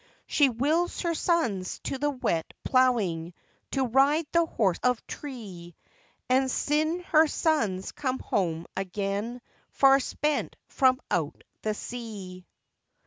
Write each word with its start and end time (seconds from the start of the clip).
She 0.25 0.49
wills 0.49 1.01
her 1.01 1.13
sons 1.13 1.77
to 1.83 1.99
the 1.99 2.09
wet 2.09 2.51
ploughing, 2.63 3.35
To 3.73 3.85
ride 3.85 4.25
the 4.31 4.47
horse 4.47 4.79
of 4.81 5.05
tree; 5.05 5.75
And 6.27 6.49
syne 6.49 7.01
her 7.01 7.27
sons 7.27 7.91
come 7.91 8.17
home 8.17 8.65
again 8.75 9.43
Far 9.69 9.99
spent 9.99 10.55
from 10.69 10.99
out 11.11 11.43
the 11.61 11.75
sea. 11.75 12.47